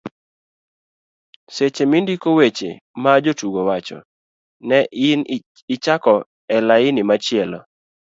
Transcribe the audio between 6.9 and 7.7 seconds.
machielo